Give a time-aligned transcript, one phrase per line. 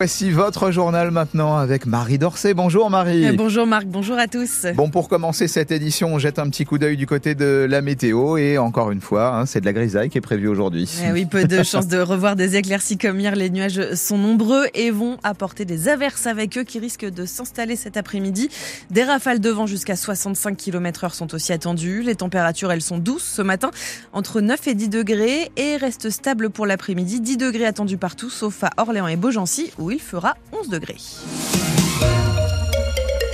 [0.00, 2.54] Voici votre journal maintenant avec Marie Dorcet.
[2.54, 3.26] Bonjour Marie.
[3.26, 4.64] Euh, bonjour Marc, bonjour à tous.
[4.76, 7.82] Bon, pour commencer cette édition, on jette un petit coup d'œil du côté de la
[7.82, 10.88] météo et encore une fois, hein, c'est de la grisaille qui est prévue aujourd'hui.
[11.04, 13.34] Eh oui, peu de chances de revoir des éclaircies comme hier.
[13.34, 17.74] Les nuages sont nombreux et vont apporter des averses avec eux qui risquent de s'installer
[17.74, 18.50] cet après-midi.
[18.92, 22.02] Des rafales de vent jusqu'à 65 km heure sont aussi attendues.
[22.02, 23.72] Les températures, elles sont douces ce matin,
[24.12, 27.20] entre 9 et 10 degrés et restent stables pour l'après-midi.
[27.20, 30.96] 10 degrés attendus partout, sauf à Orléans et Beaugency où il fera 11 degrés.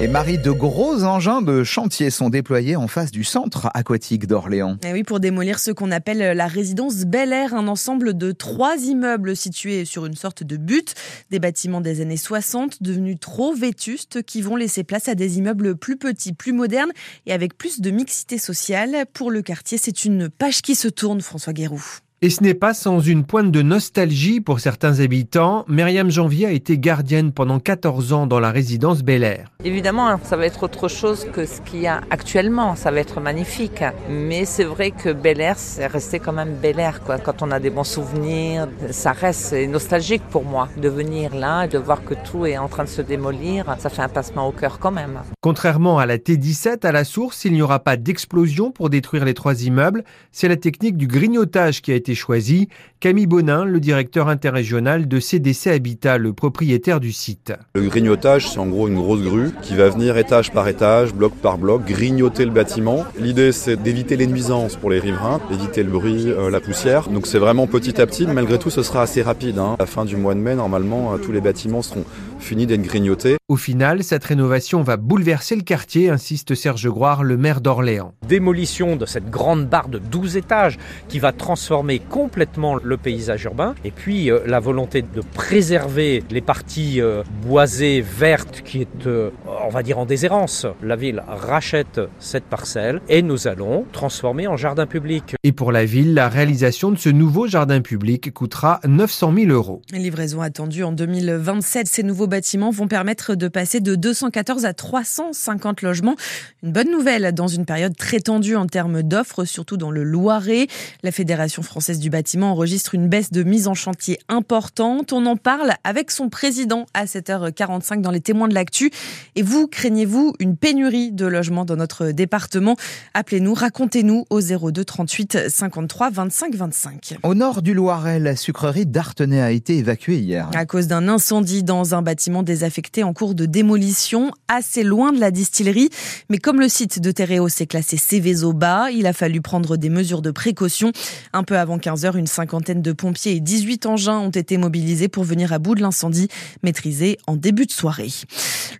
[0.00, 4.76] Et Marie, de gros engins de chantier sont déployés en face du centre aquatique d'Orléans.
[4.86, 8.76] Et oui, pour démolir ce qu'on appelle la résidence Bel Air, un ensemble de trois
[8.76, 10.94] immeubles situés sur une sorte de butte,
[11.32, 15.74] des bâtiments des années 60 devenus trop vétustes qui vont laisser place à des immeubles
[15.74, 16.92] plus petits, plus modernes
[17.26, 19.04] et avec plus de mixité sociale.
[19.12, 21.98] Pour le quartier, c'est une page qui se tourne, François Guéroux.
[22.20, 25.64] Et ce n'est pas sans une pointe de nostalgie pour certains habitants.
[25.68, 29.52] Myriam Janvier a été gardienne pendant 14 ans dans la résidence Bel Air.
[29.62, 32.74] Évidemment, ça va être autre chose que ce qu'il y a actuellement.
[32.74, 33.84] Ça va être magnifique.
[34.10, 37.04] Mais c'est vrai que Bel Air, c'est resté quand même Bel Air.
[37.04, 37.20] Quoi.
[37.20, 41.68] Quand on a des bons souvenirs, ça reste nostalgique pour moi de venir là et
[41.68, 43.76] de voir que tout est en train de se démolir.
[43.78, 45.20] Ça fait un passement au cœur quand même.
[45.40, 49.34] Contrairement à la T17, à la source, il n'y aura pas d'explosion pour détruire les
[49.34, 50.02] trois immeubles.
[50.32, 52.68] C'est la technique du grignotage qui a été choisi.
[53.00, 57.52] Camille Bonin, le directeur interrégional de CDC Habitat, le propriétaire du site.
[57.74, 61.34] Le grignotage, c'est en gros une grosse grue qui va venir étage par étage, bloc
[61.34, 63.04] par bloc, grignoter le bâtiment.
[63.18, 67.08] L'idée, c'est d'éviter les nuisances pour les riverains, d'éviter le bruit, euh, la poussière.
[67.08, 68.26] Donc c'est vraiment petit à petit.
[68.26, 69.58] Malgré tout, ce sera assez rapide.
[69.58, 69.76] Hein.
[69.78, 72.04] À la fin du mois de mai, normalement, euh, tous les bâtiments seront
[72.38, 73.36] finis d'être grignotés.
[73.48, 78.14] Au final, cette rénovation va bouleverser le quartier, insiste Serge Groire, le maire d'Orléans.
[78.26, 80.78] Démolition de cette grande barre de 12 étages
[81.08, 83.74] qui va transformer complètement le paysage urbain.
[83.84, 89.30] Et puis euh, la volonté de préserver les parties euh, boisées, vertes, qui est, euh,
[89.64, 90.66] on va dire, en déshérence.
[90.82, 95.36] La ville rachète cette parcelle et nous allons transformer en jardin public.
[95.42, 99.82] Et pour la ville, la réalisation de ce nouveau jardin public coûtera 900 000 euros.
[99.92, 101.86] Livraison attendue en 2027.
[101.86, 106.16] Ces nouveaux bâtiments vont permettre de passer de 214 à 350 logements.
[106.62, 110.66] Une bonne nouvelle dans une période très tendue en termes d'offres, surtout dans le Loiret.
[111.02, 115.12] La Fédération française du bâtiment enregistre une baisse de mise en chantier importante.
[115.12, 118.90] On en parle avec son président à 7h45 dans les témoins de l'actu.
[119.34, 122.76] Et vous, craignez-vous une pénurie de logements dans notre département?
[123.14, 127.18] Appelez-nous, racontez-nous au 02 38 53 25 25.
[127.22, 130.50] Au nord du Loiret, la sucrerie d'Artenay a été évacuée hier.
[130.54, 135.20] À cause d'un incendie dans un bâtiment désaffecté en cours de démolition, assez loin de
[135.20, 135.88] la distillerie.
[136.28, 139.88] Mais comme le site de Terréo s'est classé Céveso bas, il a fallu prendre des
[139.88, 140.92] mesures de précaution.
[141.32, 145.08] Un peu avant 15 heures, une cinquantaine de pompiers et 18 engins ont été mobilisés
[145.08, 146.28] pour venir à bout de l'incendie,
[146.62, 148.10] maîtrisé en début de soirée.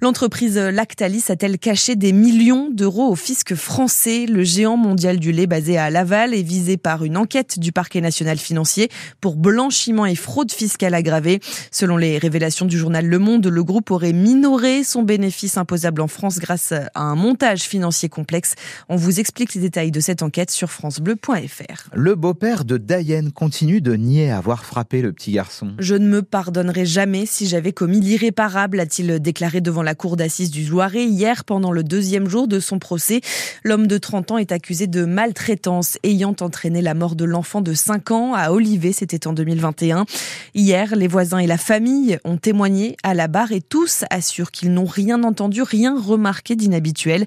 [0.01, 4.27] L'entreprise Lactalis a-t-elle caché des millions d'euros au fisc français?
[4.27, 8.01] Le géant mondial du lait basé à Laval est visé par une enquête du parquet
[8.01, 8.89] national financier
[9.21, 11.41] pour blanchiment et fraude fiscale aggravée.
[11.71, 16.09] Selon les révélations du journal Le Monde, le groupe aurait minoré son bénéfice imposable en
[16.09, 18.55] France grâce à un montage financier complexe.
[18.89, 21.91] On vous explique les détails de cette enquête sur francebleu.fr.
[21.93, 25.75] Le beau-père de Diane continue de nier avoir frappé le petit garçon.
[25.79, 30.51] Je ne me pardonnerai jamais si j'avais commis l'irréparable, a-t-il déclaré devant la cour d'assises
[30.51, 33.21] du Loiret hier pendant le deuxième jour de son procès.
[33.63, 37.75] L'homme de 30 ans est accusé de maltraitance ayant entraîné la mort de l'enfant de
[37.75, 40.07] 5 ans à Olivet, c'était en 2021.
[40.55, 44.73] Hier, les voisins et la famille ont témoigné à la barre et tous assurent qu'ils
[44.73, 47.27] n'ont rien entendu, rien remarqué d'inhabituel,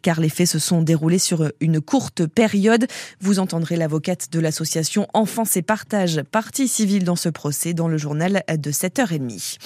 [0.00, 2.86] car les faits se sont déroulés sur une courte période.
[3.20, 7.98] Vous entendrez l'avocate de l'association Enfance et Partage, partie civile dans ce procès, dans le
[7.98, 9.58] journal de 7h30.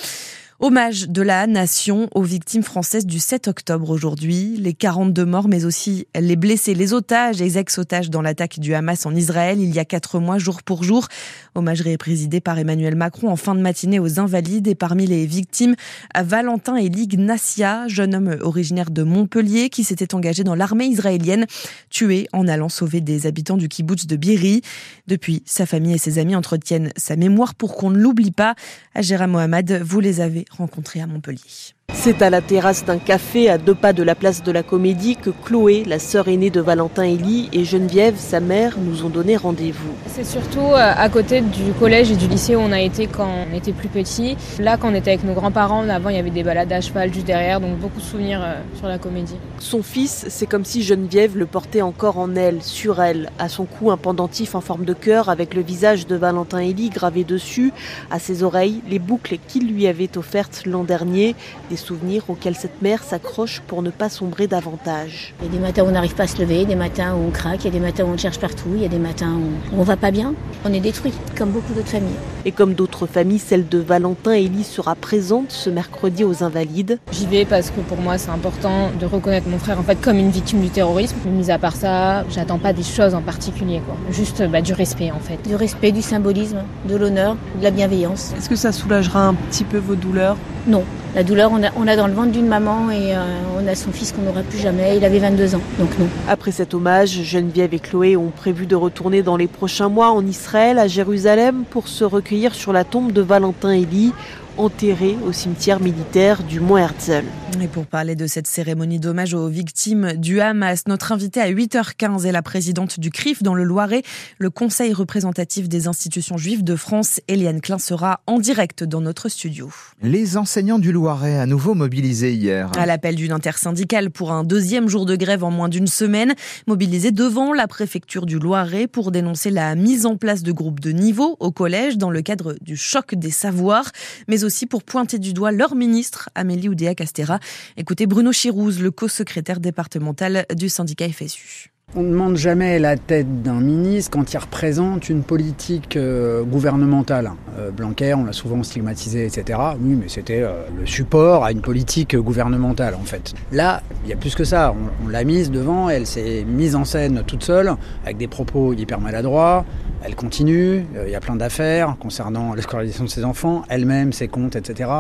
[0.59, 4.57] Hommage de la nation aux victimes françaises du 7 octobre aujourd'hui.
[4.57, 9.05] Les 42 morts, mais aussi les blessés, les otages les ex-otages dans l'attaque du Hamas
[9.05, 11.09] en Israël il y a quatre mois, jour pour jour.
[11.55, 15.75] Hommage présidé par Emmanuel Macron en fin de matinée aux invalides et parmi les victimes,
[16.19, 21.45] Valentin et Lignacia, jeune homme originaire de Montpellier qui s'était engagé dans l'armée israélienne,
[21.91, 24.63] tué en allant sauver des habitants du kibbutz de Biri.
[25.07, 28.55] Depuis, sa famille et ses amis entretiennent sa mémoire pour qu'on ne l'oublie pas.
[28.95, 31.75] Agera Mohamed, vous les avez rencontrés à Montpellier.
[31.99, 35.17] C'est à la terrasse d'un café à deux pas de la place de la Comédie
[35.17, 39.37] que Chloé, la sœur aînée de Valentin Elie, et Geneviève, sa mère, nous ont donné
[39.37, 39.91] rendez-vous.
[40.07, 43.29] C'est surtout euh, à côté du collège et du lycée où on a été quand
[43.51, 44.37] on était plus petit.
[44.61, 47.13] Là, quand on était avec nos grands-parents, avant il y avait des balades à cheval
[47.13, 49.37] juste derrière, donc beaucoup de souvenirs euh, sur la Comédie.
[49.59, 53.65] Son fils, c'est comme si Geneviève le portait encore en elle, sur elle, à son
[53.65, 57.73] cou un pendentif en forme de cœur avec le visage de Valentin Elie gravé dessus,
[58.13, 61.35] à ses oreilles les boucles qu'il lui avait offertes l'an dernier,
[61.69, 61.96] des souvenirs
[62.29, 65.35] auxquels cette mère s'accroche pour ne pas sombrer davantage.
[65.41, 67.27] Il y a des matins où on n'arrive pas à se lever, des matins où
[67.27, 68.99] on craque, il y a des matins où on cherche partout, il y a des
[68.99, 70.35] matins où on va pas bien.
[70.69, 72.17] On est détruit, comme beaucoup d'autres familles.
[72.45, 76.99] Et comme d'autres familles, celle de Valentin Elie sera présente ce mercredi aux Invalides.
[77.13, 80.19] J'y vais parce que pour moi c'est important de reconnaître mon frère en fait comme
[80.19, 81.15] une victime du terrorisme.
[81.27, 83.95] Mis à part ça, j'attends pas des choses en particulier, quoi.
[84.11, 85.39] Juste bah, du respect en fait.
[85.49, 88.35] Du respect, du symbolisme, de l'honneur, de la bienveillance.
[88.37, 90.37] Est-ce que ça soulagera un petit peu vos douleurs?
[90.67, 90.83] Non,
[91.17, 93.25] la douleur, on a, on a dans le ventre d'une maman et euh,
[93.59, 94.99] on a son fils qu'on n'aura plus jamais.
[94.99, 96.09] Il avait 22 ans, donc non.
[96.29, 100.27] Après cet hommage, Geneviève et Chloé ont prévu de retourner dans les prochains mois en
[100.27, 104.13] Israël, à Jérusalem, pour se recueillir sur la tombe de Valentin Elie
[104.59, 107.25] enterré au cimetière militaire du Mont Herzl.
[107.63, 112.27] Et pour parler de cette cérémonie d'hommage aux victimes du Hamas, notre invitée à 8h15
[112.27, 114.03] est la présidente du CRIF dans le Loiret,
[114.39, 117.21] le Conseil représentatif des institutions juives de France.
[117.29, 119.71] Eliane Klein sera en direct dans notre studio.
[120.03, 122.71] Les enseignants du Loiret à nouveau mobilisés hier.
[122.77, 126.35] À l'appel d'une intersyndicale pour un deuxième jour de grève en moins d'une semaine,
[126.67, 130.91] mobilisés devant la préfecture du Loiret pour dénoncer la mise en place de groupes de
[130.91, 133.91] niveau au collège dans le cadre du choc des savoirs,
[134.29, 137.41] mais aussi pour pointer du doigt leur ministre, Amélie Oudéa-Castera.
[137.77, 141.76] Écoutez Bruno Chirouz, le co-secrétaire départemental du syndicat FSU.
[141.95, 147.31] On ne demande jamais la tête d'un ministre quand il représente une politique euh, gouvernementale.
[147.59, 149.59] Euh, Blanquer, on l'a souvent stigmatisé, etc.
[149.81, 153.35] Oui, mais c'était euh, le support à une politique gouvernementale, en fait.
[153.51, 154.75] Là, il y a plus que ça.
[155.05, 157.73] On, l'a mise devant, elle s'est mise en scène toute seule,
[158.05, 159.65] avec des propos hyper maladroits.
[160.03, 164.27] Elle continue, il y a plein d'affaires concernant la scolarisation de ses enfants, elle-même, ses
[164.27, 164.91] comptes, etc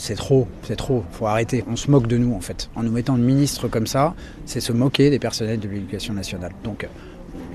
[0.00, 1.62] c'est trop, c'est trop, faut arrêter.
[1.68, 2.70] On se moque de nous en fait.
[2.74, 4.14] En nous mettant de ministre comme ça,
[4.46, 6.52] c'est se moquer des personnels de l'éducation nationale.
[6.64, 6.88] Donc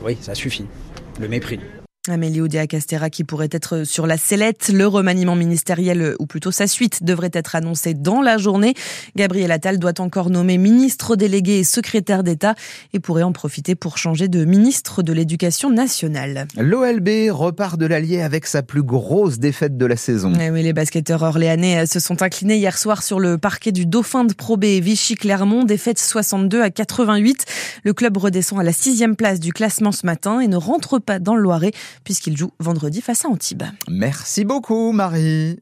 [0.03, 0.65] oui, ça suffit.
[1.19, 1.59] Le mépris.
[2.09, 4.69] Amélie Oudéa-Castera qui pourrait être sur la sellette.
[4.73, 8.73] Le remaniement ministériel, ou plutôt sa suite, devrait être annoncé dans la journée.
[9.15, 12.55] Gabriel Attal doit encore nommer ministre délégué et secrétaire d'État
[12.93, 16.47] et pourrait en profiter pour changer de ministre de l'Éducation nationale.
[16.57, 20.33] L'OLB repart de l'Allier avec sa plus grosse défaite de la saison.
[20.39, 24.25] Eh oui, les basketteurs orléanais se sont inclinés hier soir sur le parquet du Dauphin
[24.25, 27.45] de Pro B Vichy-Clermont, défaite 62 à 88.
[27.83, 31.19] Le club redescend à la sixième place du classement ce matin et ne rentre pas
[31.19, 31.71] dans le Loiret
[32.03, 33.63] puisqu'il joue vendredi face à Antibes.
[33.89, 35.59] Merci beaucoup Marie.